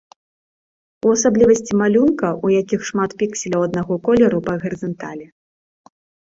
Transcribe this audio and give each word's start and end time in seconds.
У 1.09 1.11
асаблівасці 1.17 1.71
малюнка, 1.81 2.27
у 2.47 2.51
якіх 2.61 2.87
шмат 2.91 3.11
пікселяў 3.19 3.61
аднаго 3.67 3.93
колеру 4.09 4.39
па 4.49 4.53
гарызанталі. 4.65 5.25